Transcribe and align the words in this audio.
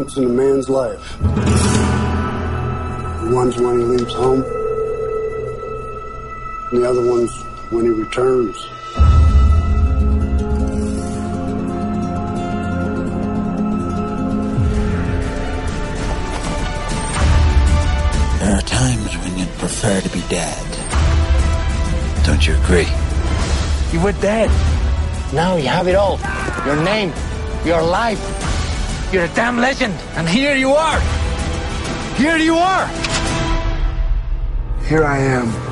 moments 0.00 0.16
in 0.16 0.24
a 0.24 0.28
man's 0.28 0.70
life. 0.70 1.18
The 3.20 3.30
one's 3.34 3.56
when 3.58 3.78
he 3.78 3.84
leaves 3.84 4.14
home, 4.14 4.42
and 6.70 6.82
the 6.82 6.88
other 6.88 7.06
one's 7.06 7.30
when 7.70 7.84
he 7.84 7.90
returns. 7.90 8.56
There 18.40 18.56
are 18.56 18.62
times 18.62 19.16
when 19.18 19.38
you'd 19.38 19.58
prefer 19.58 20.00
to 20.00 20.08
be 20.08 20.22
dead. 20.30 20.66
Don't 22.24 22.46
you 22.46 22.54
agree? 22.54 22.88
You 23.92 24.00
were 24.02 24.12
dead. 24.12 24.50
Now 25.34 25.56
you 25.56 25.68
have 25.68 25.88
it 25.88 25.94
all. 25.94 26.18
Your 26.64 26.82
name, 26.82 27.12
your 27.66 27.82
life. 27.82 28.39
You're 29.12 29.24
a 29.24 29.34
damn 29.34 29.58
legend. 29.58 29.94
And 30.14 30.28
here 30.28 30.54
you 30.54 30.70
are. 30.70 31.00
Here 32.14 32.36
you 32.36 32.54
are. 32.54 32.86
Here 34.84 35.04
I 35.04 35.18
am. 35.18 35.69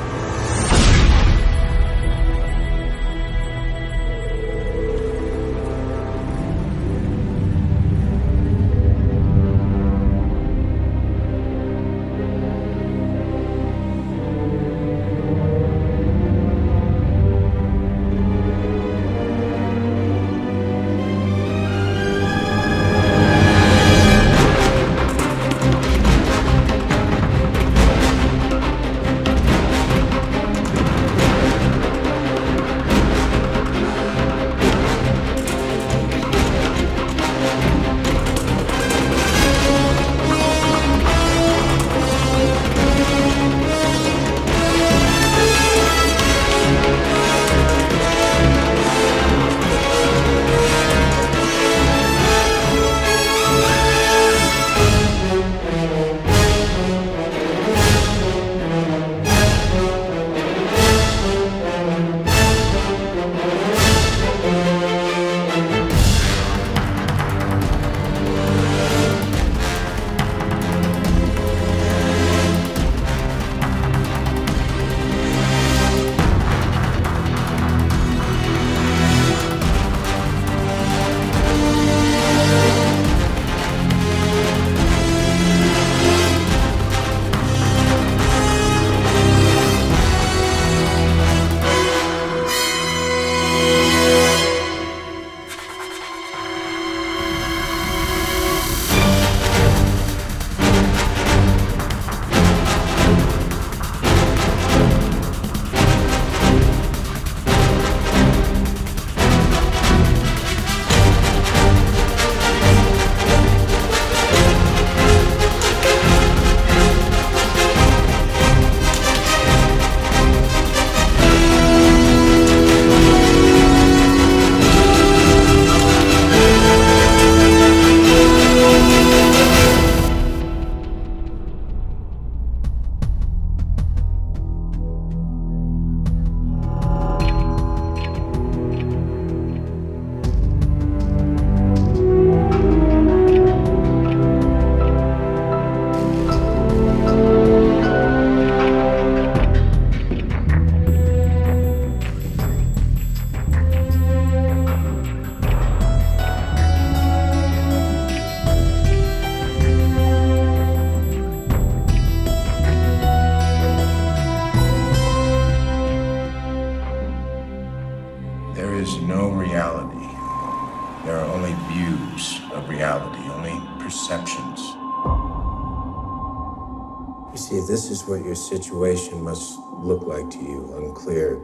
Situation 178.49 179.21
must 179.21 179.59
look 179.77 180.07
like 180.07 180.27
to 180.31 180.39
you, 180.39 180.73
unclear, 180.75 181.35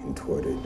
contorted. 0.00 0.58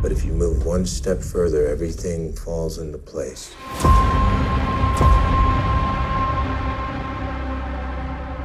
But 0.00 0.12
if 0.12 0.24
you 0.24 0.32
move 0.32 0.64
one 0.64 0.86
step 0.86 1.20
further, 1.20 1.66
everything 1.66 2.32
falls 2.32 2.78
into 2.78 2.98
place. 2.98 3.52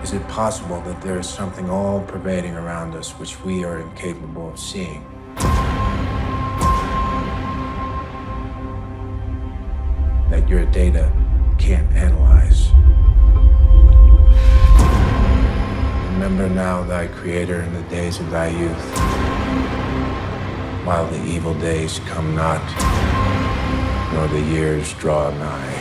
Is 0.02 0.14
it 0.14 0.28
possible 0.28 0.82
that 0.82 1.00
there 1.04 1.20
is 1.20 1.30
something 1.30 1.70
all 1.70 2.02
pervading 2.02 2.56
around 2.56 2.96
us 2.96 3.12
which 3.20 3.40
we 3.44 3.64
are 3.64 3.82
incapable 3.82 4.50
of 4.50 4.58
seeing? 4.58 5.06
That 10.32 10.48
your 10.50 10.66
data 10.66 11.19
Remember 16.40 16.56
now 16.56 16.84
thy 16.84 17.08
Creator 17.08 17.64
in 17.64 17.74
the 17.74 17.82
days 17.90 18.22
of 18.22 18.32
thy 18.32 18.48
youth, 18.48 18.96
while 20.86 21.06
the 21.06 21.22
evil 21.26 21.54
days 21.56 22.00
come 22.06 22.34
not, 22.34 22.64
nor 24.14 24.26
the 24.30 24.40
years 24.40 24.94
draw 24.94 25.32
nigh. 25.32 25.79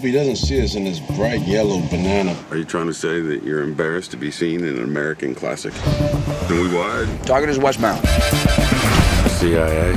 Hope 0.00 0.06
he 0.06 0.12
doesn't 0.12 0.36
see 0.36 0.62
us 0.62 0.76
in 0.76 0.84
this 0.84 0.98
bright 0.98 1.42
yellow 1.42 1.78
banana. 1.90 2.34
Are 2.50 2.56
you 2.56 2.64
trying 2.64 2.86
to 2.86 2.94
say 2.94 3.20
that 3.20 3.42
you're 3.42 3.60
embarrassed 3.62 4.10
to 4.12 4.16
be 4.16 4.30
seen 4.30 4.64
in 4.64 4.78
an 4.78 4.82
American 4.82 5.34
classic? 5.34 5.74
Then 6.48 6.62
we 6.62 6.74
wide. 6.74 7.26
Target 7.26 7.50
is 7.50 7.58
westbound. 7.58 8.00
CIA, 9.28 9.92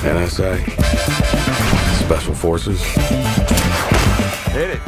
NSA, 0.00 0.58
Special 2.02 2.34
Forces. 2.34 2.82
Hit 4.54 4.70
it. 4.70 4.80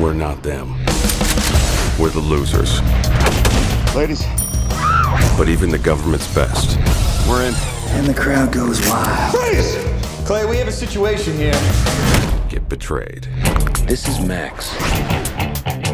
We're 0.00 0.14
not 0.14 0.42
them. 0.42 0.70
We're 1.98 2.08
the 2.08 2.20
losers. 2.24 2.80
Ladies. 3.94 4.24
But 5.36 5.50
even 5.50 5.68
the 5.68 5.78
government's 5.78 6.34
best. 6.34 6.79
We're 7.30 7.46
in. 7.46 7.54
And 7.90 8.06
the 8.08 8.12
crowd 8.12 8.52
goes 8.52 8.84
wild. 8.88 9.32
Freeze! 9.32 9.76
Clay, 10.26 10.44
we 10.46 10.56
have 10.56 10.66
a 10.66 10.72
situation 10.72 11.36
here. 11.36 11.52
Get 12.48 12.68
betrayed. 12.68 13.28
This 13.86 14.08
is 14.08 14.18
Max. 14.18 14.76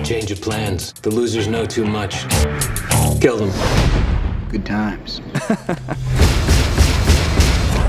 Change 0.09 0.31
of 0.31 0.41
plans. 0.41 0.95
The 0.95 1.11
losers 1.11 1.47
know 1.47 1.67
too 1.67 1.85
much. 1.85 2.23
Kill 3.21 3.37
them. 3.37 3.51
Good 4.49 4.65
times. 4.65 5.21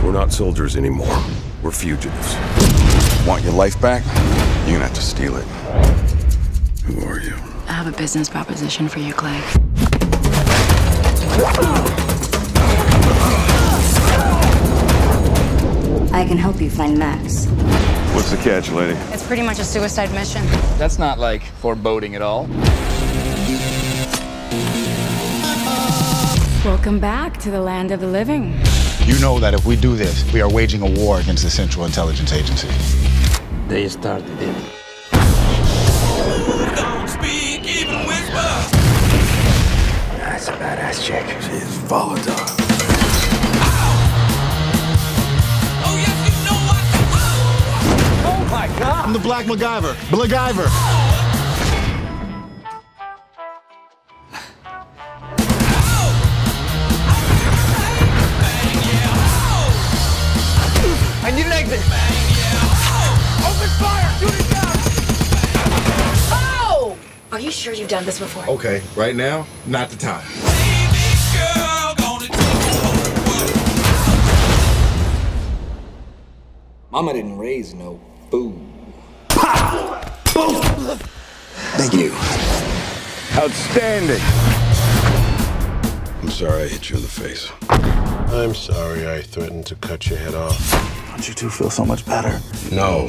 We're 0.04 0.12
not 0.12 0.34
soldiers 0.34 0.75
anymore. 0.75 1.24
We're 1.63 1.72
fugitives. 1.72 2.36
Want 3.25 3.46
your 3.46 3.54
life 3.54 3.80
back? 3.80 4.04
You're 4.66 4.75
gonna 4.75 4.88
have 4.88 4.94
to 4.94 5.01
steal 5.01 5.38
it. 5.38 5.46
Who 6.84 7.01
are 7.06 7.22
you? 7.22 7.36
I 7.70 7.72
have 7.72 7.88
a 7.88 7.98
business 7.98 8.27
proposition 8.27 8.89
for 8.89 9.00
you, 9.00 9.13
Clay. 9.13 9.42
can 16.28 16.38
help 16.38 16.62
you 16.62 16.70
find 16.70 16.98
Max. 16.98 17.46
What's 18.14 18.32
the 18.32 18.38
catch, 18.38 18.70
lady? 18.70 18.94
It's 19.14 19.26
pretty 19.26 19.44
much 19.44 19.60
a 19.60 19.64
suicide 19.64 20.12
mission. 20.14 20.46
That's 20.78 21.00
not 21.00 21.20
like 21.20 21.44
foreboding 21.44 22.16
at 22.16 22.22
all. 22.22 22.48
Welcome 26.66 27.00
back 27.00 27.38
to 27.38 27.52
the 27.52 27.62
land 27.62 27.92
of 27.92 28.02
the 28.02 28.08
living. 28.08 28.60
You 29.06 29.18
know 29.20 29.40
that 29.40 29.54
if 29.54 29.66
we 29.66 29.78
do 29.78 29.96
this, 29.96 30.30
we 30.34 30.42
are 30.42 30.52
waging 30.52 30.82
a 30.82 31.00
war 31.00 31.22
against 31.22 31.44
the 31.44 31.50
Central 31.50 31.86
Intelligence 31.86 32.34
Agency. 32.34 32.68
They 33.70 33.88
started 33.88 34.30
it. 34.42 34.56
That's 40.38 40.50
a 40.50 40.52
badass 40.52 41.04
chick. 41.04 41.26
She 41.42 41.52
is 41.52 41.78
volatile. 41.88 42.37
I'm 49.08 49.14
the 49.14 49.20
Black 49.20 49.46
MacGyver. 49.46 49.94
MacGyver. 50.10 50.68
I 61.24 61.32
need 61.34 61.46
an 61.46 61.54
exit! 61.54 61.80
Open 63.48 63.70
fire! 63.80 64.12
Shoot 64.20 64.34
it 64.34 64.52
down! 64.52 64.76
Oh! 66.30 66.98
Are 67.32 67.40
you 67.40 67.50
sure 67.50 67.72
you've 67.72 67.88
done 67.88 68.04
this 68.04 68.20
before? 68.20 68.46
Okay, 68.56 68.82
right 68.98 69.16
now, 69.16 69.48
not 69.66 69.90
the 69.90 69.96
time. 69.96 70.28
Mama 76.92 77.14
didn't 77.14 77.38
raise 77.38 77.74
no 77.74 78.02
fool. 78.30 78.77
Thank 81.77 81.94
you. 81.94 82.12
Outstanding. 83.38 84.22
I'm 86.22 86.30
sorry 86.30 86.63
I 86.63 86.68
hit 86.68 86.89
you 86.89 86.98
in 86.98 87.01
the 87.01 87.08
face. 87.08 87.51
I'm 87.70 88.54
sorry 88.54 89.08
I 89.08 89.22
threatened 89.22 89.66
to 89.68 89.75
cut 89.75 90.10
your 90.10 90.20
head 90.20 90.36
off. 90.36 90.72
Don't 91.12 91.27
you 91.27 91.34
two 91.34 91.50
feel 91.50 91.70
so 91.70 91.86
much 91.86 92.06
better? 92.06 92.39
No. 92.72 93.08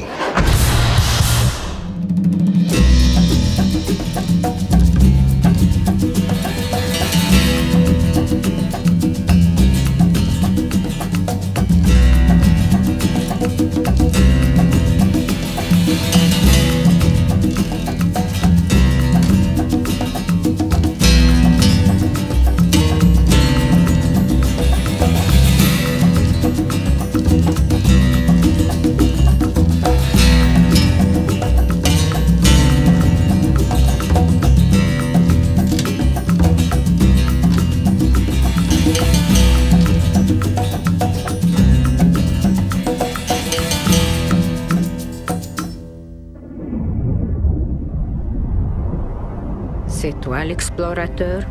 Toi 50.28 50.44
l'explorateur 50.44 51.42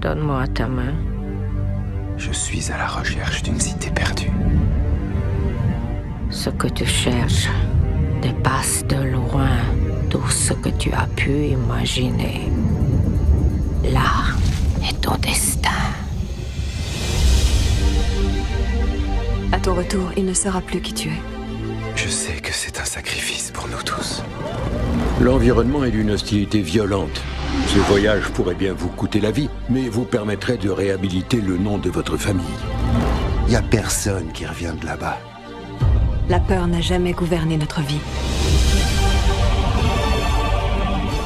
Donne-moi 0.00 0.46
ta 0.54 0.68
main. 0.68 0.94
Je 2.16 2.30
suis 2.30 2.70
à 2.70 2.78
la 2.78 2.86
recherche 2.86 3.42
d'une 3.42 3.58
cité 3.58 3.90
perdue. 3.90 4.30
Ce 6.30 6.50
que 6.50 6.68
tu 6.68 6.86
cherches 6.86 7.48
dépasse 8.20 8.84
de 8.86 9.02
loin 9.16 9.56
tout 10.08 10.28
ce 10.28 10.52
que 10.52 10.68
tu 10.68 10.92
as 10.92 11.08
pu 11.16 11.32
imaginer. 11.58 12.42
Là 13.92 14.12
est 14.88 15.00
ton 15.00 15.16
destin. 15.16 15.82
À 19.50 19.58
ton 19.58 19.74
retour, 19.74 20.12
il 20.16 20.26
ne 20.26 20.34
saura 20.34 20.60
plus 20.60 20.80
qui 20.80 20.94
tu 20.94 21.08
es. 21.08 21.22
Je 21.96 22.08
sais 22.08 22.36
que 22.40 22.52
c'est 22.52 22.78
un 22.78 22.84
sacrifice 22.84 23.50
pour 23.50 23.66
nous 23.66 23.82
tous. 23.84 24.22
L'environnement 25.20 25.84
est 25.84 25.90
d'une 25.90 26.12
hostilité 26.12 26.60
violente. 26.60 27.20
Ce 27.66 27.78
voyage 27.78 28.28
pourrait 28.30 28.54
bien 28.54 28.72
vous 28.72 28.88
coûter 28.88 29.20
la 29.20 29.30
vie, 29.30 29.48
mais 29.70 29.88
vous 29.88 30.04
permettrait 30.04 30.58
de 30.58 30.70
réhabiliter 30.70 31.40
le 31.40 31.56
nom 31.56 31.78
de 31.78 31.90
votre 31.90 32.16
famille. 32.16 32.44
Y 33.48 33.56
a 33.56 33.62
personne 33.62 34.32
qui 34.32 34.46
revient 34.46 34.74
de 34.80 34.86
là-bas. 34.86 35.18
La 36.28 36.40
peur 36.40 36.66
n'a 36.66 36.80
jamais 36.80 37.12
gouverné 37.12 37.56
notre 37.56 37.80
vie. 37.80 38.00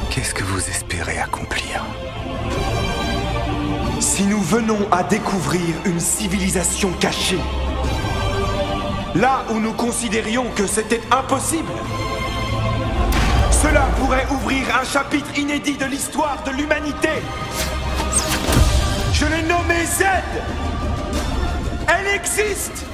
Qu'est-ce 0.09 0.33
que 0.33 0.43
vous 0.43 0.59
espérez 0.69 1.19
accomplir? 1.19 1.85
Si 3.99 4.23
nous 4.23 4.41
venons 4.41 4.87
à 4.91 5.03
découvrir 5.03 5.75
une 5.85 5.99
civilisation 5.99 6.91
cachée, 6.99 7.39
là 9.15 9.45
où 9.51 9.59
nous 9.59 9.73
considérions 9.73 10.45
que 10.55 10.65
c'était 10.65 11.01
impossible, 11.11 11.71
cela 13.61 13.87
pourrait 13.99 14.27
ouvrir 14.29 14.63
un 14.79 14.85
chapitre 14.85 15.37
inédit 15.37 15.77
de 15.77 15.85
l'histoire 15.85 16.37
de 16.45 16.51
l'humanité. 16.51 17.09
Je 19.13 19.25
l'ai 19.25 19.41
nommée 19.43 19.85
Z. 19.85 20.03
Elle 21.87 22.07
existe. 22.15 22.85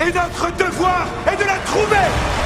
Et 0.00 0.12
notre 0.12 0.50
devoir 0.56 1.06
est 1.26 1.36
de 1.36 1.44
la 1.44 1.58
trouver. 1.58 2.43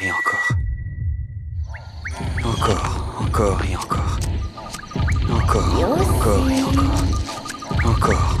Et 0.00 0.12
encore. 0.12 0.48
Encore, 2.44 3.16
encore 3.20 3.64
et 3.64 3.76
encore. 3.76 4.18
Encore, 5.28 5.74
encore 5.98 6.50
et 6.50 6.62
encore. 6.62 7.02
Encore, 7.84 8.37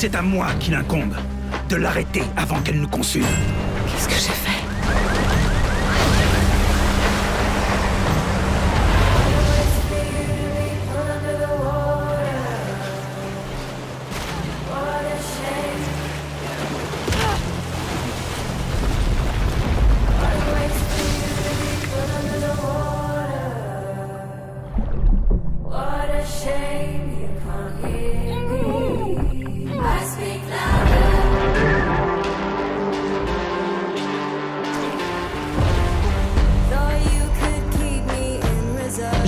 C'est 0.00 0.14
à 0.14 0.22
moi 0.22 0.46
qu'il 0.58 0.74
incombe 0.74 1.14
de 1.68 1.76
l'arrêter 1.76 2.22
avant 2.34 2.58
qu'elle 2.62 2.80
nous 2.80 2.88
consume. 2.88 3.26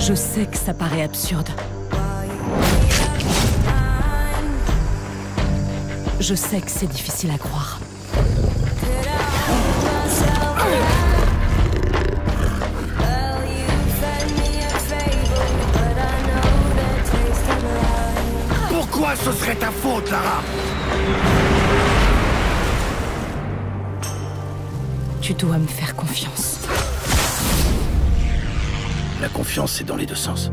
Je 0.05 0.13
sais 0.15 0.45
que 0.45 0.57
ça 0.57 0.73
paraît 0.73 1.03
absurde. 1.03 1.47
Je 6.19 6.35
sais 6.35 6.59
que 6.59 6.69
c'est 6.69 6.87
difficile 6.87 7.31
à 7.31 7.37
croire. 7.37 7.79
Pourquoi 18.67 19.15
ce 19.15 19.31
serait 19.31 19.55
ta 19.55 19.71
faute, 19.71 20.11
Lara 20.11 20.41
Tu 25.21 25.33
dois 25.33 25.57
me 25.57 25.67
faire 25.67 25.95
confiance. 25.95 26.62
La 29.23 29.29
confiance, 29.29 29.71
c'est 29.71 29.85
dans 29.85 29.95
les 29.95 30.05
deux 30.05 30.15
sens. 30.15 30.51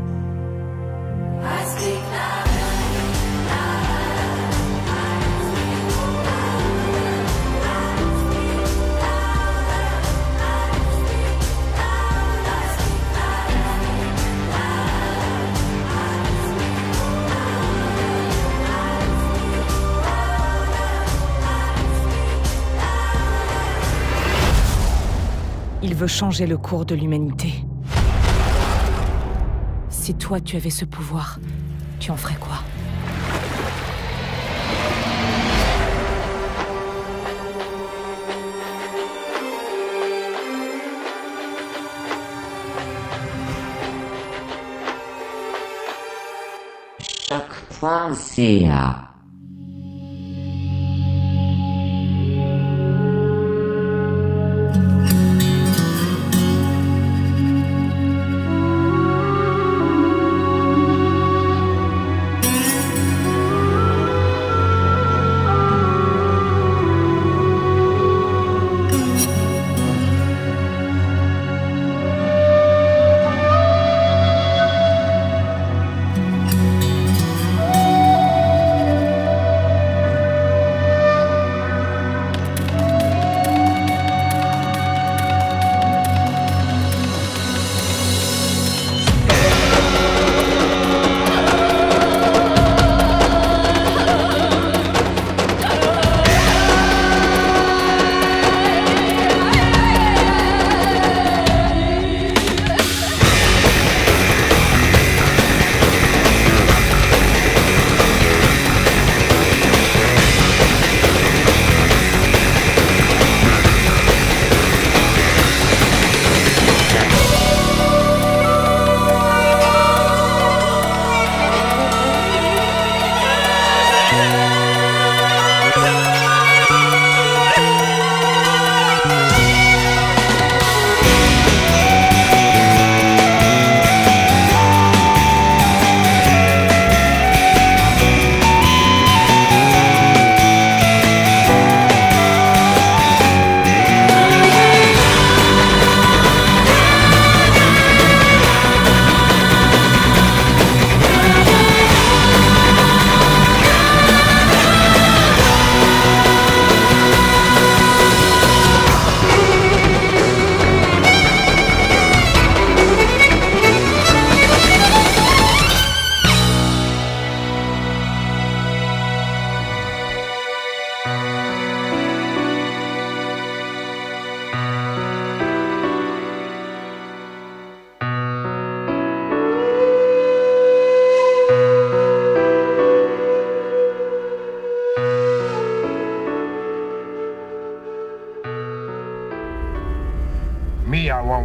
Il 25.83 25.93
veut 25.93 26.07
changer 26.07 26.47
le 26.47 26.57
cours 26.57 26.85
de 26.85 26.95
l'humanité. 26.95 27.65
Si 30.01 30.15
toi 30.15 30.39
tu 30.39 30.55
avais 30.55 30.71
ce 30.71 30.83
pouvoir, 30.83 31.37
tu 31.99 32.09
en 32.09 32.17
ferais 32.17 32.33
quoi? 32.39 32.57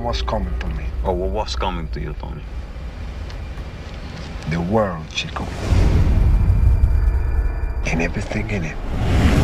What's 0.06 0.22
coming 0.22 0.56
to 0.60 0.68
me. 0.68 0.84
Oh, 1.02 1.12
well, 1.14 1.30
what's 1.30 1.56
coming 1.56 1.88
to 1.88 2.00
you, 2.00 2.14
Tony? 2.20 2.40
The 4.50 4.60
world, 4.60 5.04
Chico. 5.10 5.42
And 7.86 8.00
everything 8.00 8.48
in 8.50 8.66
it. 8.66 9.36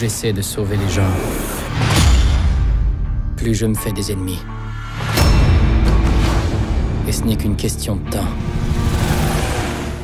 J'essaie 0.00 0.32
de 0.32 0.40
sauver 0.40 0.78
les 0.78 0.88
gens, 0.88 1.12
plus 3.36 3.54
je 3.54 3.66
me 3.66 3.74
fais 3.74 3.92
des 3.92 4.10
ennemis. 4.10 4.40
Et 7.06 7.12
ce 7.12 7.22
n'est 7.24 7.36
qu'une 7.36 7.54
question 7.54 7.96
de 7.96 8.10
temps 8.10 8.32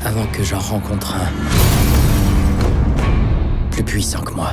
avant 0.04 0.26
que 0.26 0.44
j'en 0.44 0.58
rencontre 0.58 1.14
un 1.14 1.30
plus 3.70 3.84
puissant 3.84 4.20
que 4.20 4.34
moi. 4.34 4.50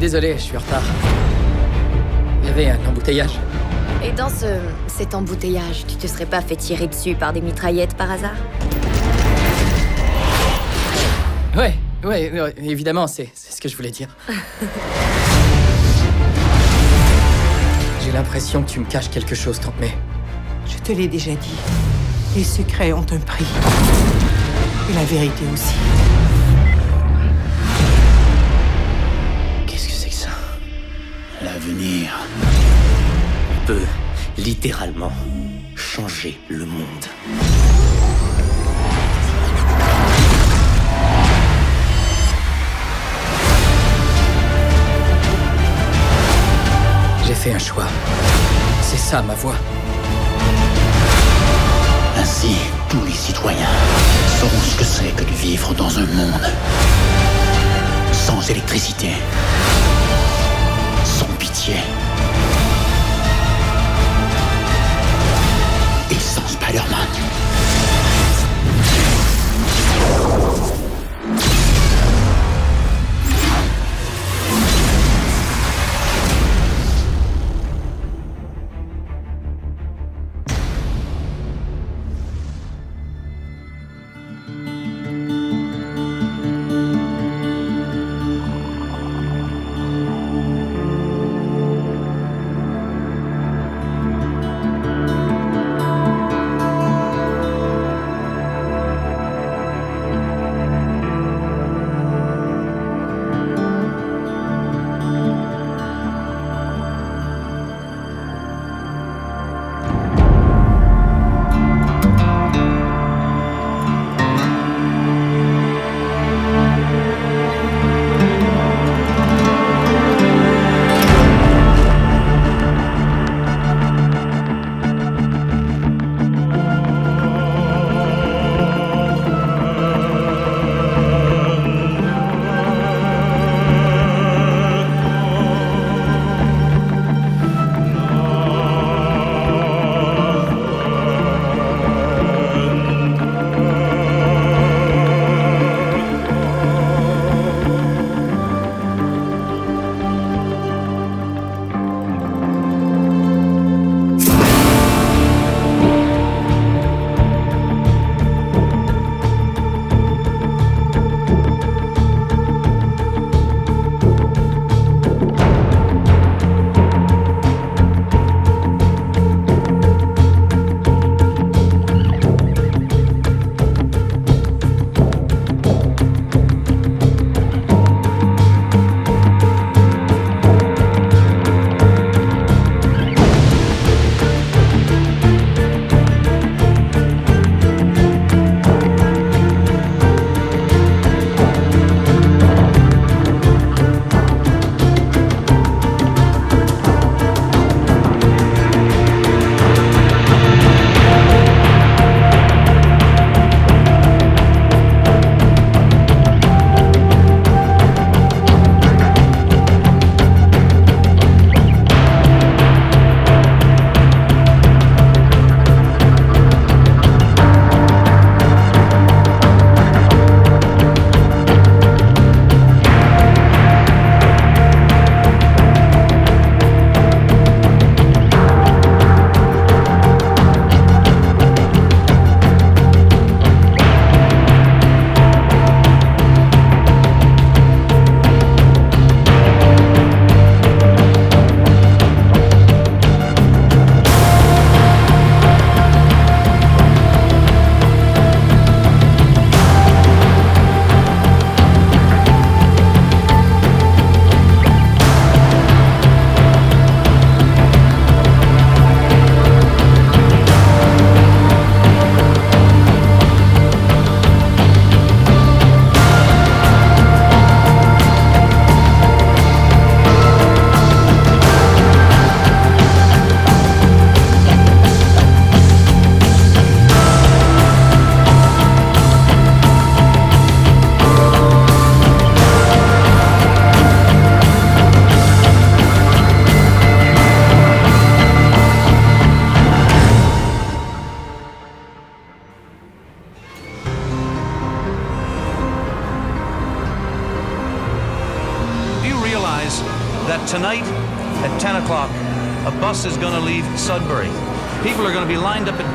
Désolé, 0.00 0.34
je 0.38 0.42
suis 0.42 0.56
en 0.56 0.60
retard. 0.60 0.82
Il 2.42 2.48
y 2.48 2.50
avait 2.50 2.70
un 2.70 2.88
embouteillage. 2.88 3.38
Et 4.02 4.10
dans 4.10 4.28
ce, 4.28 4.58
cet 4.88 5.14
embouteillage, 5.14 5.86
tu 5.86 5.94
te 5.94 6.08
serais 6.08 6.26
pas 6.26 6.40
fait 6.40 6.56
tirer 6.56 6.88
dessus 6.88 7.14
par 7.14 7.32
des 7.32 7.42
mitraillettes 7.42 7.94
par 7.94 8.10
hasard? 8.10 8.34
Ouais, 12.02 12.32
évidemment, 12.62 13.06
c'est 13.06 13.28
c'est 13.34 13.52
ce 13.52 13.60
que 13.60 13.68
je 13.68 13.76
voulais 13.76 13.90
dire. 13.90 14.08
J'ai 18.04 18.12
l'impression 18.12 18.62
que 18.62 18.70
tu 18.70 18.80
me 18.80 18.86
caches 18.86 19.10
quelque 19.10 19.34
chose, 19.34 19.60
Tante 19.60 19.78
May. 19.78 19.92
Je 20.66 20.78
te 20.78 20.92
l'ai 20.92 21.08
déjà 21.08 21.32
dit. 21.32 21.58
Les 22.34 22.44
secrets 22.44 22.92
ont 22.92 23.04
un 23.10 23.18
prix. 23.18 23.44
Et 24.90 24.94
la 24.94 25.04
vérité 25.04 25.44
aussi. 25.52 25.74
Qu'est-ce 29.66 29.86
que 29.88 29.92
c'est 29.92 30.08
que 30.08 30.14
ça? 30.14 30.30
L'avenir 31.42 32.12
peut 33.66 33.84
littéralement 34.38 35.12
changer 35.76 36.38
le 36.48 36.64
monde. 36.64 37.06
Fait 47.40 47.54
un 47.54 47.58
choix. 47.58 47.86
C'est 48.82 48.98
ça 48.98 49.22
ma 49.22 49.34
voix. 49.34 49.54
Ainsi, 52.18 52.54
tous 52.90 53.02
les 53.06 53.12
citoyens 53.12 53.76
sauront 54.38 54.64
ce 54.70 54.76
que 54.76 54.84
c'est 54.84 55.16
que 55.16 55.24
de 55.24 55.34
vivre 55.36 55.72
dans 55.72 55.98
un 55.98 56.04
monde 56.04 56.46
sans 58.12 58.50
électricité, 58.50 59.12
sans 61.02 61.32
pitié 61.38 61.76
et 66.10 66.20
sans 66.20 66.46
Spider-Man. 66.46 67.08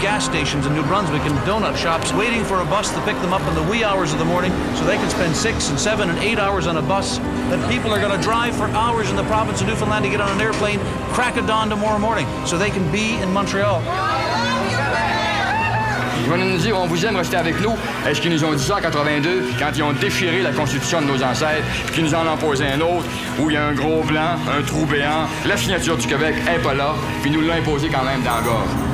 Gas 0.05 0.23
stations 0.23 0.67
in 0.67 0.73
New 0.75 0.83
Brunswick 0.83 1.23
and 1.23 1.33
donut 1.47 1.75
shops 1.75 2.13
waiting 2.13 2.43
for 2.43 2.61
a 2.61 2.65
bus 2.65 2.93
to 2.93 3.01
pick 3.05 3.19
them 3.21 3.33
up 3.33 3.41
in 3.47 3.55
the 3.55 3.63
wee 3.71 3.83
hours 3.83 4.13
of 4.13 4.19
the 4.19 4.25
morning 4.25 4.51
so 4.75 4.85
they 4.85 4.97
can 4.97 5.09
spend 5.09 5.35
six 5.35 5.71
and 5.71 5.79
seven 5.79 6.11
and 6.11 6.19
eight 6.19 6.37
hours 6.37 6.67
on 6.67 6.77
a 6.77 6.81
bus. 6.83 7.17
That 7.49 7.67
people 7.71 7.89
are 7.91 7.99
going 7.99 8.15
to 8.15 8.23
drive 8.23 8.55
for 8.55 8.67
hours 8.67 9.09
in 9.09 9.15
the 9.15 9.23
province 9.23 9.61
of 9.61 9.67
Newfoundland 9.67 10.05
to 10.05 10.11
get 10.11 10.21
on 10.21 10.29
an 10.29 10.39
airplane 10.39 10.77
crack 11.15 11.37
of 11.37 11.47
dawn 11.47 11.69
tomorrow 11.69 11.97
morning 11.97 12.27
so 12.45 12.55
they 12.55 12.69
can 12.69 12.85
be 12.91 13.17
in 13.19 13.33
Montreal. 13.33 13.81
Ils 16.21 16.29
vont 16.29 16.37
nous 16.37 16.57
dire 16.57 16.77
on 16.79 16.85
vous 16.85 17.03
aime, 17.03 17.15
rester 17.15 17.37
avec 17.37 17.59
nous. 17.61 17.73
Est-ce 18.07 18.21
qu'ils 18.21 18.31
nous 18.31 18.45
ont 18.45 18.53
dit 18.53 18.63
ça 18.63 18.75
en 18.75 18.81
82, 18.81 19.41
puis 19.41 19.55
quand 19.57 19.71
ils 19.75 19.81
ont 19.81 19.93
déchiré 19.93 20.43
la 20.43 20.51
constitution 20.51 21.01
de 21.01 21.07
nos 21.07 21.23
ancêtres, 21.23 21.65
puis 21.87 21.95
qu'ils 21.95 22.03
nous 22.03 22.13
en 22.13 22.27
ont 22.31 22.37
posé 22.37 22.65
un 22.67 22.79
autre, 22.81 23.05
où 23.39 23.49
il 23.49 23.55
y 23.55 23.57
a 23.57 23.65
un 23.65 23.73
gros 23.73 24.03
blanc, 24.03 24.37
un 24.55 24.61
trou 24.61 24.85
béant, 24.85 25.25
la 25.47 25.57
signature 25.57 25.97
du 25.97 26.05
Québec 26.05 26.35
est 26.47 26.61
pas 26.61 26.75
là, 26.75 26.93
puis 27.23 27.31
nous 27.31 27.41
l'ont 27.41 27.55
imposé 27.55 27.89
quand 27.89 28.03
même 28.03 28.21
dans 28.21 28.35
la 28.35 28.41
gorge. 28.41 28.84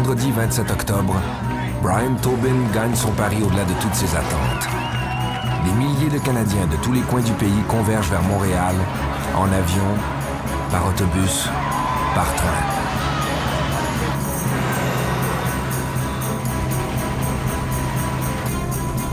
Vendredi 0.00 0.32
27 0.32 0.70
octobre, 0.70 1.14
Brian 1.82 2.14
Tobin 2.22 2.56
gagne 2.72 2.94
son 2.94 3.10
pari 3.10 3.36
au-delà 3.42 3.64
de 3.64 3.74
toutes 3.82 3.94
ses 3.94 4.16
attentes. 4.16 4.66
Des 5.62 5.72
milliers 5.72 6.08
de 6.08 6.18
Canadiens 6.24 6.66
de 6.68 6.76
tous 6.76 6.94
les 6.94 7.02
coins 7.02 7.20
du 7.20 7.32
pays 7.32 7.62
convergent 7.68 8.08
vers 8.08 8.22
Montréal, 8.22 8.74
en 9.36 9.44
avion, 9.52 9.84
par 10.70 10.86
autobus, 10.86 11.50
par 12.14 12.34
train. 12.34 12.62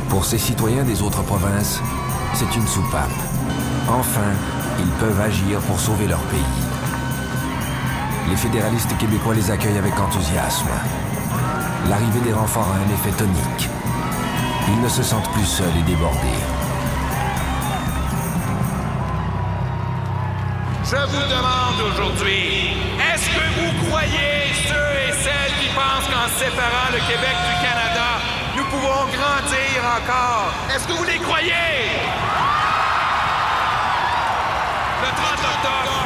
Pour 0.07 0.23
ces 0.23 0.38
citoyens 0.38 0.85
des 0.85 1.01
autres 1.01 1.23
provinces, 1.23 1.81
c'est 2.33 2.55
une 2.55 2.67
soupape. 2.67 3.19
Enfin, 3.89 4.31
ils 4.79 4.91
peuvent 5.01 5.19
agir 5.19 5.59
pour 5.59 5.81
sauver 5.81 6.07
leur 6.07 6.21
pays. 6.31 6.76
Les 8.30 8.36
fédéralistes 8.36 8.97
québécois 8.97 9.34
les 9.34 9.49
accueillent 9.51 9.78
avec 9.78 9.97
enthousiasme. 9.99 10.69
L'arrivée 11.89 12.19
des 12.19 12.34
renforts 12.34 12.67
a 12.71 12.75
un 12.75 12.93
effet 12.93 13.11
tonique. 13.17 13.69
Ils 14.67 14.82
ne 14.82 14.89
se 14.89 15.01
sentent 15.01 15.32
plus 15.32 15.45
seuls 15.45 15.75
et 15.80 15.84
débordés. 15.84 16.41
Je 20.84 20.95
vous 20.95 21.28
demande 21.28 21.80
aujourd'hui, 21.91 22.75
est-ce 23.11 23.30
que 23.30 23.45
vous 23.59 23.88
croyez 23.88 24.53
ceux 24.67 24.91
et 25.07 25.13
celles 25.23 25.55
qui 25.59 25.67
pensent 25.75 26.07
qu'en 26.07 26.28
séparant 26.38 26.91
le 26.91 26.99
Québec 26.99 27.36
du 27.47 27.55
Canada, 27.65 28.09
nous 28.55 28.63
pouvons 28.65 29.03
grandir 29.11 29.84
encore? 29.97 30.51
Est-ce 30.73 30.88
que 30.88 30.93
vous 30.93 31.03
les 31.03 31.19
croyez? 31.19 31.51
Le 35.03 35.09
30 35.15 35.32
octobre, 35.53 35.96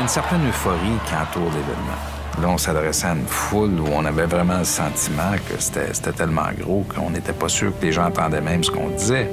y 0.00 0.02
a 0.02 0.04
une 0.04 0.08
certaine 0.08 0.48
euphorie 0.48 0.98
qui 1.06 1.14
entoure 1.14 1.50
l'événement. 1.52 2.00
Là, 2.40 2.48
on 2.48 2.56
s'adressait 2.56 3.08
à 3.08 3.12
une 3.12 3.26
foule 3.26 3.78
où 3.80 3.86
on 3.92 4.06
avait 4.06 4.24
vraiment 4.24 4.58
le 4.58 4.64
sentiment 4.64 5.32
que 5.46 5.60
c'était 5.60 6.12
tellement 6.12 6.48
gros 6.58 6.86
qu'on 6.94 7.10
n'était 7.10 7.34
pas 7.34 7.50
sûr 7.50 7.70
que 7.78 7.84
les 7.84 7.92
gens 7.92 8.06
entendaient 8.06 8.40
même 8.40 8.64
ce 8.64 8.70
qu'on 8.70 8.88
disait. 8.88 9.30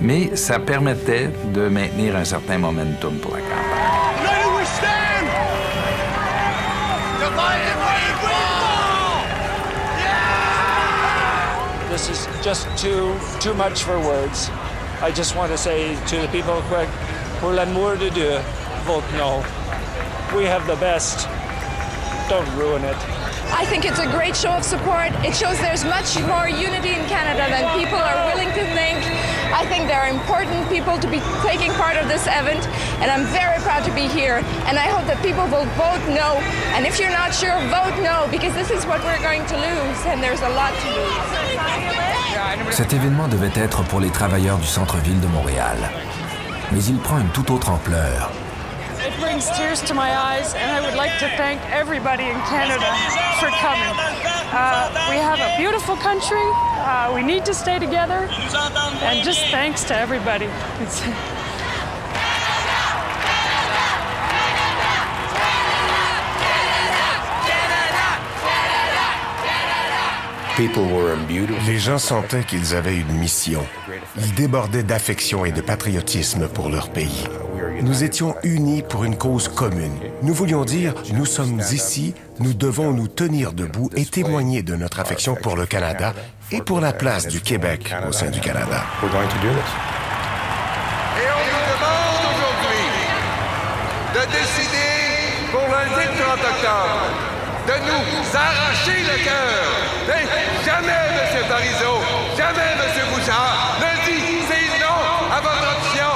Mais 0.00 0.34
ça 0.34 0.58
permettait 0.58 1.30
de 1.54 1.68
maintenir 1.68 2.16
un 2.16 2.24
certain 2.24 2.58
momentum 2.58 3.14
pour 3.18 3.32
la 3.36 3.42
campagne. 3.42 3.60
This 11.92 12.08
is 12.08 12.28
just 12.42 12.66
too 12.76 13.14
too 13.40 13.54
much 13.54 13.84
for 13.84 13.98
words. 14.00 14.50
I 15.02 15.12
just 15.12 15.36
want 15.36 15.50
to 15.50 15.58
say 15.58 15.96
to 16.06 16.16
the 16.16 16.28
people 16.28 16.60
pour 17.40 17.52
l'amour 17.52 17.96
de 17.98 18.10
Dieu, 18.10 18.38
vote 18.86 19.04
no. 19.16 19.59
We 20.36 20.44
have 20.44 20.64
the 20.68 20.76
best. 20.76 21.26
Don't 22.28 22.46
ruin 22.54 22.84
it. 22.84 22.94
I 23.50 23.66
think 23.66 23.84
it's 23.84 23.98
a 23.98 24.06
great 24.06 24.36
show 24.36 24.54
of 24.54 24.62
support. 24.62 25.10
It 25.26 25.34
shows 25.34 25.58
there's 25.58 25.82
much 25.84 26.14
more 26.22 26.46
unity 26.48 26.94
in 26.94 27.02
Canada 27.10 27.50
than 27.50 27.66
people 27.74 27.98
are 27.98 28.30
willing 28.30 28.46
to 28.54 28.62
think. 28.78 29.02
I 29.50 29.66
think 29.66 29.90
there 29.90 29.98
are 29.98 30.08
important 30.08 30.68
people 30.70 30.96
to 31.02 31.08
be 31.10 31.18
taking 31.42 31.72
part 31.74 31.96
of 31.96 32.06
this 32.06 32.30
event, 32.30 32.62
and 33.02 33.10
I'm 33.10 33.26
very 33.34 33.58
proud 33.66 33.82
to 33.90 33.92
be 33.92 34.06
here. 34.06 34.38
And 34.70 34.78
I 34.78 34.86
hope 34.86 35.04
that 35.10 35.18
people 35.20 35.50
will 35.50 35.66
vote 35.74 35.98
no. 36.14 36.38
And 36.78 36.86
if 36.86 37.00
you're 37.00 37.10
not 37.10 37.34
sure, 37.34 37.58
vote 37.66 37.98
no, 37.98 38.30
because 38.30 38.54
this 38.54 38.70
is 38.70 38.86
what 38.86 39.02
we're 39.02 39.22
going 39.26 39.44
to 39.50 39.56
lose, 39.58 39.98
and 40.06 40.22
there's 40.22 40.42
a 40.46 40.52
lot 40.54 40.70
to 40.70 40.88
lose. 40.94 42.70
Cet 42.70 42.92
événement 42.92 43.26
devait 43.26 43.50
être 43.56 43.82
pour 43.82 43.98
les 43.98 44.10
travailleurs 44.10 44.58
du 44.58 44.66
centre-ville 44.66 45.20
de 45.20 45.26
Montréal. 45.26 45.76
Mais 46.70 46.84
il 46.84 46.98
prend 46.98 47.18
une 47.18 47.30
toute 47.30 47.50
autre 47.50 47.70
ampleur. 47.70 48.30
Brings 49.20 49.50
tears 49.50 49.82
to 49.82 49.92
my 49.92 50.16
eyes, 50.16 50.54
and 50.54 50.70
I 50.70 50.80
would 50.80 50.96
like 50.96 51.12
to 51.18 51.28
thank 51.36 51.60
everybody 51.70 52.24
in 52.24 52.40
Canada 52.48 52.88
for 53.38 53.48
coming. 53.60 53.94
Uh, 54.50 54.88
we 55.10 55.16
have 55.16 55.38
a 55.38 55.56
beautiful 55.58 55.94
country. 55.96 56.42
Uh, 56.42 57.12
we 57.14 57.22
need 57.22 57.44
to 57.44 57.52
stay 57.52 57.78
together, 57.78 58.28
and 59.02 59.22
just 59.22 59.40
thanks 59.50 59.84
to 59.84 59.94
everybody. 59.94 60.46
It's, 60.80 61.02
Les 71.66 71.78
gens 71.78 71.96
sentaient 71.96 72.44
qu'ils 72.44 72.74
avaient 72.74 72.96
une 72.96 73.12
mission. 73.12 73.64
Ils 74.18 74.34
débordaient 74.34 74.82
d'affection 74.82 75.46
et 75.46 75.52
de 75.52 75.62
patriotisme 75.62 76.48
pour 76.48 76.68
leur 76.68 76.90
pays. 76.90 77.24
Nous 77.80 78.04
étions 78.04 78.34
unis 78.42 78.82
pour 78.82 79.04
une 79.04 79.16
cause 79.16 79.48
commune. 79.48 79.98
Nous 80.22 80.34
voulions 80.34 80.66
dire, 80.66 80.92
nous 81.14 81.24
sommes 81.24 81.60
ici, 81.60 82.14
nous 82.40 82.52
devons 82.52 82.92
nous 82.92 83.08
tenir 83.08 83.54
debout 83.54 83.88
et 83.96 84.04
témoigner 84.04 84.62
de 84.62 84.76
notre 84.76 85.00
affection 85.00 85.34
pour 85.34 85.56
le 85.56 85.64
Canada 85.64 86.12
et 86.52 86.60
pour 86.60 86.80
la 86.80 86.92
place 86.92 87.26
du 87.26 87.40
Québec 87.40 87.94
au 88.06 88.12
sein 88.12 88.28
du 88.28 88.40
Canada. 88.40 88.84
Et 89.02 89.06
on 89.06 89.08
nous 89.08 89.16
demande 91.72 92.20
aujourd'hui 92.34 92.84
de 94.12 94.20
décider 94.30 94.92
pour 95.50 95.62
lundi 95.62 96.04
le 96.06 96.22
30 96.22 96.34
octobre 96.34 97.30
de 97.66 97.74
nous 97.86 98.36
arracher 98.36 99.00
le 99.02 99.24
cœur. 99.24 100.49
Mais 100.70 100.86
jamais, 100.86 100.92
M. 100.92 101.48
Parizeau, 101.48 101.98
jamais, 102.36 102.60
M. 102.60 103.14
Bouchard, 103.14 103.78
ne 103.80 103.90
dit 104.06 104.80
non 104.80 105.34
à 105.34 105.40
votre 105.40 105.76
option. 105.76 106.10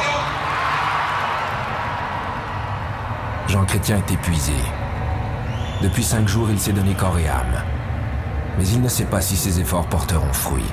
Jean 3.48 3.64
Chrétien 3.64 3.96
est 3.98 4.12
épuisé. 4.12 4.52
Depuis 5.82 6.04
cinq 6.04 6.28
jours, 6.28 6.48
il 6.50 6.58
s'est 6.58 6.72
donné 6.72 6.94
corps 6.94 7.18
et 7.18 7.28
âme. 7.28 7.62
Mais 8.58 8.66
il 8.68 8.80
ne 8.80 8.88
sait 8.88 9.04
pas 9.04 9.20
si 9.20 9.36
ses 9.36 9.60
efforts 9.60 9.86
porteront 9.86 10.32
fruit. 10.32 10.64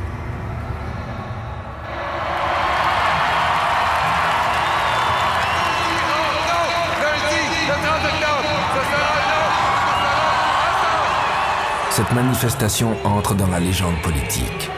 Cette 11.92 12.14
manifestation 12.14 12.96
entre 13.04 13.36
dans 13.36 13.48
la 13.48 13.60
légende 13.60 14.02
politique. 14.02 14.70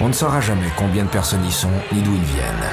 On 0.00 0.08
ne 0.08 0.14
saura 0.14 0.40
jamais 0.40 0.72
combien 0.78 1.04
de 1.04 1.10
personnes 1.10 1.44
y 1.44 1.52
sont 1.52 1.68
ni 1.92 2.00
d'où 2.00 2.14
ils 2.14 2.22
viennent. 2.22 2.72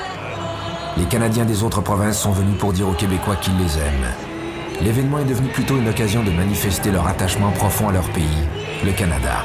Les 0.95 1.03
Canadiens 1.03 1.43
des 1.43 1.62
autres 1.62 1.82
provinces 1.82 2.22
sont 2.22 2.32
venus 2.32 2.57
pour 2.57 2.72
dire 2.72 2.88
aux 2.88 2.93
Québécois 2.93 3.36
qu'ils 3.36 3.57
les 3.57 3.78
aiment. 3.78 4.14
L'événement 4.82 5.20
est 5.20 5.26
devenu 5.26 5.49
plutôt 5.49 5.78
une 5.78 5.89
occasion 5.89 6.24
de 6.24 6.32
manifester 6.32 6.89
leur 6.89 7.05
attachement 7.05 7.51
profond 7.51 7.89
à 7.89 7.91
leur 7.91 8.10
pays, 8.12 8.47
le 8.86 8.93
Canada. 8.93 9.43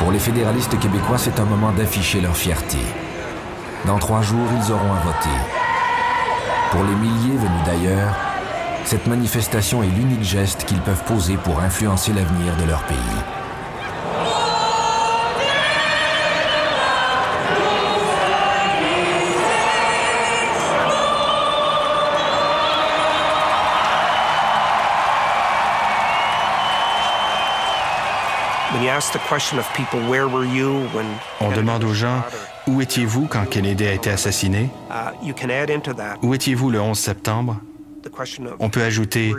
Pour 0.00 0.10
les 0.10 0.18
fédéralistes 0.18 0.76
québécois, 0.80 1.18
c'est 1.18 1.38
un 1.38 1.44
moment 1.44 1.70
d'afficher 1.70 2.20
leur 2.20 2.36
fierté. 2.36 2.78
Dans 3.86 3.98
trois 3.98 4.22
jours, 4.22 4.48
ils 4.52 4.72
auront 4.72 4.92
à 4.92 5.00
voter. 5.00 5.38
Pour 6.70 6.82
les 6.82 6.94
milliers 6.94 7.36
venus 7.36 7.64
d'ailleurs, 7.64 8.14
cette 8.84 9.06
manifestation 9.06 9.82
est 9.82 9.88
l'unique 9.88 10.22
geste 10.22 10.64
qu'ils 10.64 10.80
peuvent 10.80 11.04
poser 11.04 11.36
pour 11.36 11.60
influencer 11.60 12.12
l'avenir 12.12 12.56
de 12.56 12.64
leur 12.64 12.82
pays. 12.84 12.96
On 31.40 31.50
demande 31.50 31.84
aux 31.84 31.94
gens 31.94 32.22
où 32.68 32.80
étiez-vous 32.80 33.26
quand 33.26 33.44
Kennedy 33.46 33.86
a 33.86 33.92
été 33.92 34.10
assassiné? 34.10 34.70
Où 36.22 36.34
étiez-vous 36.34 36.70
le 36.70 36.80
11 36.80 36.98
septembre? 36.98 37.60
On 38.60 38.70
peut 38.70 38.82
ajouter 38.82 39.34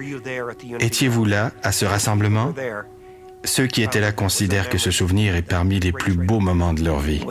Étiez-vous 0.79 1.25
là 1.25 1.51
à 1.63 1.71
ce 1.71 1.85
rassemblement? 1.85 2.53
Ceux 3.45 3.67
qui 3.67 3.83
étaient 3.83 4.01
là 4.01 4.11
considèrent 4.11 4.67
que 4.67 4.77
ce 4.77 4.91
souvenir 4.91 5.35
est 5.35 5.41
parmi 5.41 5.79
les 5.79 5.93
plus 5.93 6.13
beaux 6.13 6.39
moments 6.39 6.73
de 6.73 6.83
leur 6.83 6.99
vie. 6.99 7.25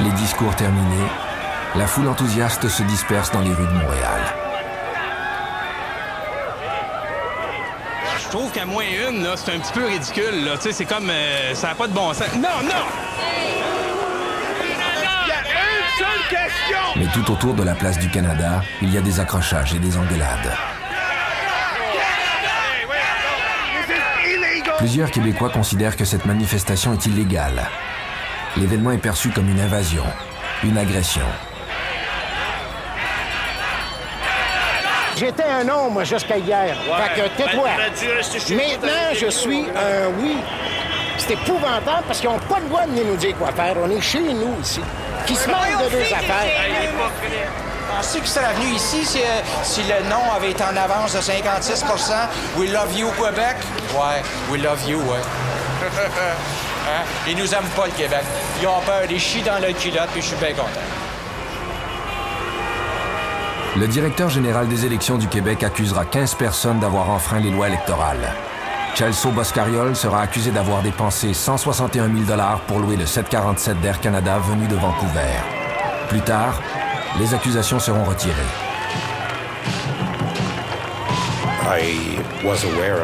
Les 0.00 0.12
discours 0.12 0.54
terminés, 0.56 1.08
la 1.76 1.86
foule 1.86 2.08
enthousiaste 2.08 2.68
se 2.68 2.82
disperse 2.82 3.30
dans 3.30 3.40
les 3.40 3.52
rues 3.52 3.66
de 3.66 3.72
Montréal. 3.72 4.35
Trouve 8.36 8.52
qu'à 8.52 8.66
moins 8.66 8.84
une, 8.84 9.22
là, 9.22 9.34
c'est 9.34 9.54
un 9.54 9.58
petit 9.58 9.72
peu 9.72 9.86
ridicule. 9.86 10.44
Là. 10.44 10.56
Tu 10.56 10.64
sais, 10.64 10.72
C'est 10.72 10.84
comme... 10.84 11.08
euh, 11.08 11.54
ça 11.54 11.68
n'a 11.68 11.74
pas 11.74 11.86
de 11.86 11.94
bon 11.94 12.12
sens. 12.12 12.34
Non, 12.34 12.62
non! 12.62 12.84
Mais 16.96 17.06
tout 17.14 17.30
autour 17.32 17.54
de 17.54 17.62
la 17.62 17.74
place 17.74 17.98
du 17.98 18.10
Canada, 18.10 18.62
il 18.82 18.92
y 18.92 18.98
a 18.98 19.00
des 19.00 19.20
accrochages 19.20 19.74
et 19.74 19.78
des 19.78 19.96
engueulades. 19.96 20.52
Plusieurs 24.78 25.10
Québécois 25.10 25.48
considèrent 25.48 25.96
que 25.96 26.04
cette 26.04 26.26
manifestation 26.26 26.92
est 26.92 27.06
illégale. 27.06 27.62
L'événement 28.58 28.90
est 28.90 28.98
perçu 28.98 29.30
comme 29.30 29.48
une 29.48 29.60
invasion, 29.60 30.04
une 30.62 30.76
agression. 30.76 31.26
J'étais 35.16 35.44
un 35.44 35.64
non, 35.64 35.90
moi, 35.90 36.04
jusqu'à 36.04 36.36
hier. 36.36 36.76
fait 36.76 37.22
que 37.22 37.28
tais-toi. 37.36 37.68
Maintenant, 38.50 39.14
je 39.14 39.26
suis 39.28 39.66
un 39.74 40.08
oui. 40.20 40.36
C'est 41.16 41.32
épouvantable 41.32 42.04
parce 42.06 42.20
qu'ils 42.20 42.28
n'ont 42.28 42.38
pas 42.38 42.58
le 42.60 42.66
droit 42.68 42.82
de 42.84 42.90
venir 42.90 43.04
nous 43.06 43.16
dire 43.16 43.34
quoi 43.38 43.50
faire. 43.52 43.74
On 43.82 43.90
est 43.90 44.00
chez 44.00 44.20
nous 44.20 44.54
ici. 44.62 44.80
Qui 45.26 45.34
se 45.34 45.48
mêlent 45.48 45.84
de 45.84 45.90
deux 45.90 46.12
affaires. 46.12 46.52
Pensez 47.96 48.20
que 48.20 48.26
serait 48.26 48.52
venu 48.54 48.74
ici 48.74 49.04
si, 49.04 49.20
euh, 49.20 49.40
si 49.62 49.82
le 49.84 50.08
nom 50.10 50.20
avait 50.36 50.50
été 50.50 50.62
en 50.62 50.76
avance 50.76 51.14
de 51.14 51.20
56% 51.20 52.12
We 52.56 52.70
love 52.70 52.92
you, 52.94 53.08
Québec? 53.12 53.56
Ouais, 53.94 54.22
we 54.50 54.62
love 54.62 54.86
you, 54.86 54.98
ouais. 54.98 55.22
hein? 55.86 57.04
Ils 57.26 57.36
nous 57.36 57.54
aiment 57.54 57.70
pas, 57.76 57.86
le 57.86 57.92
Québec. 57.92 58.22
Ils 58.60 58.66
ont 58.66 58.80
peur, 58.84 59.02
ils 59.08 59.20
chient 59.20 59.42
dans 59.42 59.58
le 59.58 59.72
culotte, 59.72 60.08
puis 60.12 60.20
je 60.20 60.26
suis 60.26 60.36
bien 60.36 60.52
content. 60.52 60.68
Le 63.78 63.86
directeur 63.86 64.30
général 64.30 64.68
des 64.68 64.86
élections 64.86 65.18
du 65.18 65.28
Québec 65.28 65.62
accusera 65.62 66.06
15 66.06 66.36
personnes 66.36 66.80
d'avoir 66.80 67.10
enfreint 67.10 67.40
les 67.40 67.50
lois 67.50 67.68
électorales. 67.68 68.32
Celso 68.94 69.30
Boscariol 69.30 69.94
sera 69.94 70.22
accusé 70.22 70.50
d'avoir 70.50 70.82
dépensé 70.82 71.34
161 71.34 72.06
000 72.06 72.40
pour 72.66 72.78
louer 72.78 72.96
le 72.96 73.04
747 73.04 73.78
d'Air 73.82 74.00
Canada 74.00 74.38
venu 74.38 74.66
de 74.66 74.76
Vancouver. 74.76 75.20
Plus 76.08 76.22
tard, 76.22 76.62
les 77.18 77.34
accusations 77.34 77.78
seront 77.78 78.04
retirées. 78.04 78.32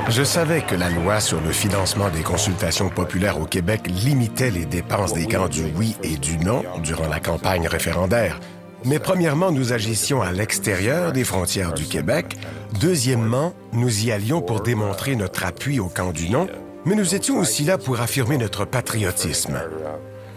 Je 0.08 0.24
savais 0.24 0.62
que 0.62 0.74
la 0.74 0.88
loi 0.88 1.20
sur 1.20 1.42
le 1.42 1.52
financement 1.52 2.08
des 2.08 2.22
consultations 2.22 2.88
populaires 2.88 3.38
au 3.38 3.44
Québec 3.44 3.82
limitait 3.88 4.50
les 4.50 4.64
dépenses 4.64 5.12
des 5.12 5.26
camps 5.26 5.48
du 5.48 5.64
oui 5.76 5.96
et 6.02 6.16
du 6.16 6.38
non 6.38 6.62
durant 6.82 7.08
la 7.08 7.20
campagne 7.20 7.66
référendaire. 7.66 8.38
Mais 8.84 8.98
premièrement, 8.98 9.52
nous 9.52 9.72
agissions 9.72 10.22
à 10.22 10.32
l'extérieur 10.32 11.12
des 11.12 11.24
frontières 11.24 11.72
du 11.72 11.84
Québec. 11.84 12.36
Deuxièmement, 12.80 13.54
nous 13.72 14.04
y 14.04 14.10
allions 14.10 14.42
pour 14.42 14.60
démontrer 14.60 15.14
notre 15.14 15.44
appui 15.44 15.78
au 15.78 15.86
camp 15.86 16.12
du 16.12 16.30
non, 16.30 16.48
mais 16.84 16.94
nous 16.94 17.14
étions 17.14 17.38
aussi 17.38 17.64
là 17.64 17.78
pour 17.78 18.00
affirmer 18.00 18.38
notre 18.38 18.64
patriotisme. 18.64 19.60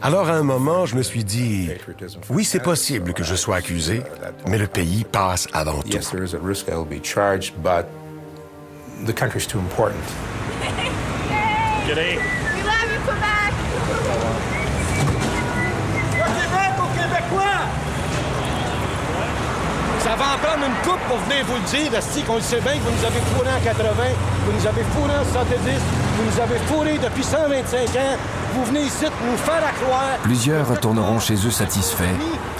Alors 0.02 0.30
à 0.30 0.34
un 0.34 0.44
moment, 0.44 0.86
je 0.86 0.96
me 0.96 1.02
suis 1.02 1.24
dit, 1.24 1.72
oui, 2.30 2.46
c'est 2.46 2.62
possible 2.62 3.14
que 3.14 3.24
je 3.24 3.34
sois 3.34 3.56
accusé, 3.56 4.04
mais 4.48 4.60
le 4.60 4.68
pays 4.68 5.04
passe 5.04 5.48
avant 5.54 5.82
tout. 5.82 5.90
Yes, 5.90 6.12
there 6.12 6.24
is 6.24 6.36
a 6.36 6.40
risk 6.40 6.68
I 6.68 6.76
will 6.76 6.86
be 6.86 7.04
charged, 7.04 7.56
but 7.64 7.88
the 9.08 9.14
country's 9.14 9.48
too 9.48 9.60
important. 9.60 9.98
We 11.88 11.96
love 11.98 12.92
you, 12.92 13.00
Québec! 13.06 13.54
Le 16.14 16.20
Québec 16.22 16.74
aux 16.80 16.92
Québécois! 16.94 17.66
Ça 20.16 20.24
va 20.24 20.36
en 20.36 20.38
prendre 20.38 20.66
une 20.66 20.90
coupe 20.90 21.02
pour 21.10 21.18
venir 21.28 21.44
vous 21.46 21.56
le 21.56 21.68
dire, 21.68 21.92
Asti, 21.98 22.22
qu'on 22.24 22.36
le 22.36 22.42
sait 22.42 22.62
bien 22.62 22.72
que 22.76 22.80
vous 22.80 22.92
nous 22.92 23.06
avez 23.06 23.20
fourré 23.36 23.50
en 23.50 23.62
80, 23.62 23.92
vous 24.46 24.52
nous 24.54 24.66
avez 24.66 24.84
fourré 24.96 25.12
en 25.12 25.26
70, 25.26 25.60
vous 26.16 26.24
nous 26.24 26.42
avez 26.42 26.58
fourré 26.68 26.98
depuis 26.98 27.24
125 27.24 27.80
ans. 28.00 28.16
Vous 28.54 28.64
venez 28.64 28.84
ici 28.84 29.04
nous 29.04 29.38
faire 29.38 29.60
à 29.60 29.74
croire. 29.84 30.16
Plusieurs 30.24 30.70
retourneront 30.70 31.20
chez 31.20 31.34
eux 31.34 31.52
satisfaits, 31.52 32.16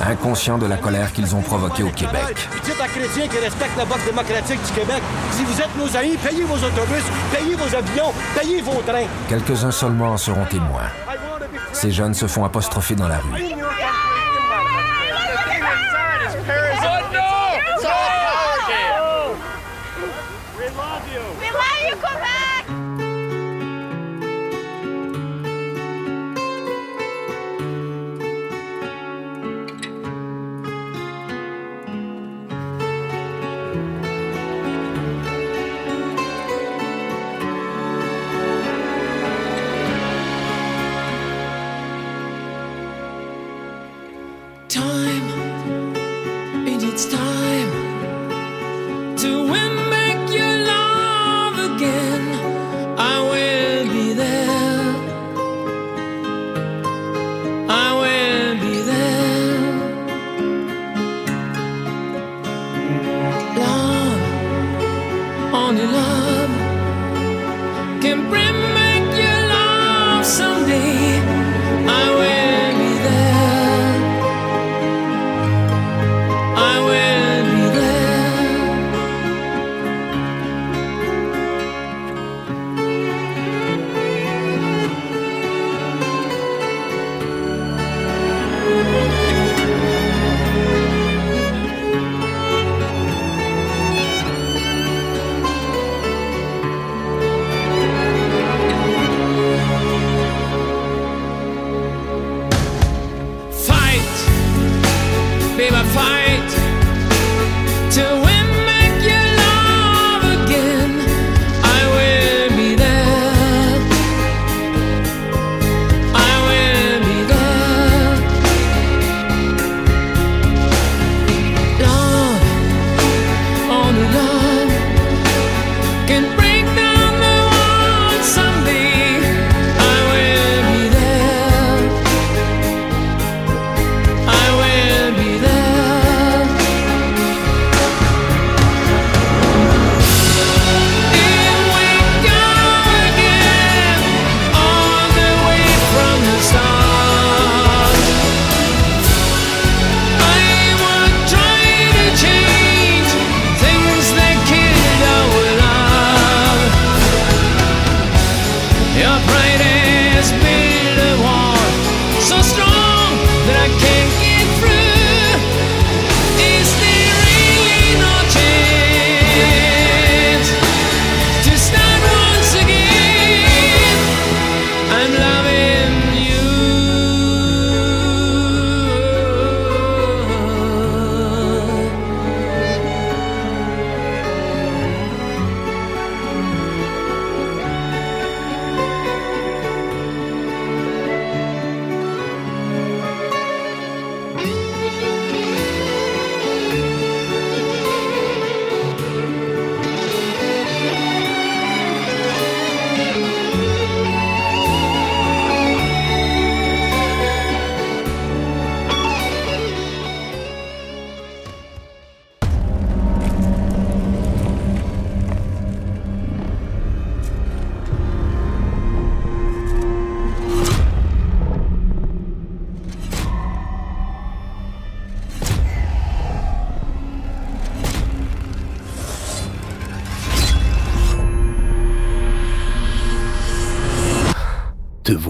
inconscients 0.06 0.58
de 0.58 0.66
la 0.66 0.76
colère 0.76 1.14
qu'ils 1.14 1.34
ont 1.34 1.42
provoquée 1.42 1.84
au 1.84 1.92
Québec. 1.92 2.36
Dites 2.66 2.82
à 2.82 2.88
chrétiens 2.88 3.28
qui 3.30 3.40
respectent 3.40 3.78
le 3.78 3.86
vote 3.86 4.04
démocratique 4.06 4.62
du 4.62 4.72
Québec, 4.74 5.02
si 5.32 5.44
vous 5.46 5.62
êtes 5.62 5.78
nos 5.78 5.96
amis, 5.96 6.18
payez 6.18 6.44
vos 6.44 6.58
autobus, 6.58 7.04
payez 7.32 7.56
vos 7.56 7.74
avions, 7.74 8.12
payez 8.38 8.62
vos 8.62 8.82
trains. 8.86 9.08
Quelques-uns 9.30 9.72
seulement 9.72 10.10
en 10.10 10.18
seront 10.18 10.46
témoins. 10.46 10.92
Ces 11.72 11.92
jeunes 11.92 12.14
se 12.14 12.28
font 12.28 12.44
apostropher 12.44 12.96
dans 12.96 13.08
la 13.08 13.20
rue. 13.20 13.56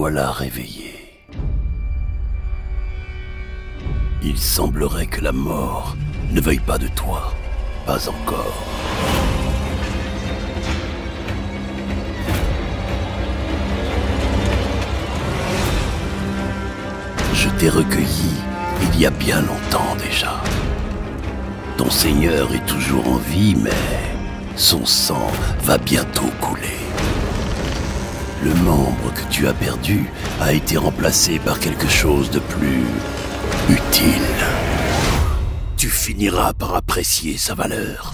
Voilà 0.08 0.30
réveillé. 0.30 0.94
Il 4.22 4.38
semblerait 4.38 5.08
que 5.08 5.20
la 5.20 5.32
mort 5.32 5.96
ne 6.30 6.40
veuille 6.40 6.60
pas 6.60 6.78
de 6.78 6.86
toi. 6.86 7.34
Pas 7.86 8.08
encore. 8.08 8.62
Je 17.34 17.48
t'ai 17.58 17.68
recueilli 17.68 18.36
il 18.84 19.00
y 19.00 19.06
a 19.06 19.10
bien 19.10 19.40
longtemps 19.40 19.96
déjà. 19.98 20.40
Ton 21.76 21.90
Seigneur 21.90 22.54
est 22.54 22.66
toujours 22.66 23.08
en 23.08 23.16
vie, 23.16 23.56
mais 23.56 24.04
son 24.54 24.86
sang 24.86 25.32
va 25.62 25.78
bientôt 25.78 26.30
couler. 26.40 26.78
Le 28.42 28.54
membre 28.54 29.12
que 29.14 29.22
tu 29.30 29.46
as 29.48 29.54
perdu 29.54 30.04
a 30.40 30.52
été 30.52 30.76
remplacé 30.76 31.38
par 31.38 31.58
quelque 31.58 31.88
chose 31.88 32.30
de 32.30 32.38
plus 32.38 32.84
utile. 33.68 34.22
Tu 35.76 35.88
finiras 35.88 36.52
par 36.52 36.74
apprécier 36.74 37.36
sa 37.38 37.54
valeur. 37.54 38.12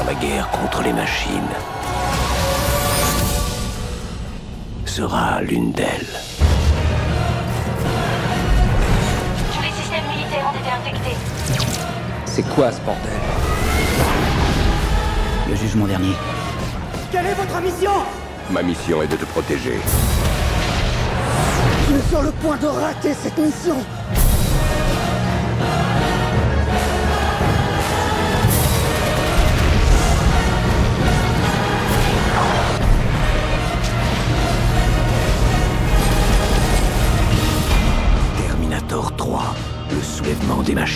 Dans 0.00 0.06
la 0.06 0.14
guerre 0.14 0.48
contre 0.50 0.82
les 0.82 0.92
machines 0.92 1.54
sera 4.86 5.42
l'une 5.42 5.72
d'elles. 5.72 6.06
Tous 9.52 9.62
les 9.62 9.72
systèmes 9.72 10.06
militaires 10.08 10.52
ont 10.52 10.58
été 10.58 10.70
infectés. 10.70 11.16
C'est 12.24 12.48
quoi 12.54 12.72
ce 12.72 12.80
bordel? 12.80 13.12
Le 15.48 15.56
jugement 15.56 15.86
dernier. 15.86 16.14
Quelle 17.12 17.26
est 17.26 17.34
votre 17.34 17.60
mission? 17.60 17.92
Ma 18.50 18.62
mission 18.62 19.02
est 19.02 19.08
de 19.08 19.16
te 19.16 19.24
protéger. 19.26 19.78
Je 21.88 21.98
suis 21.98 22.08
sur 22.08 22.22
le 22.22 22.30
point 22.30 22.56
de 22.56 22.66
rater 22.66 23.14
cette 23.14 23.38
mission. 23.38 23.76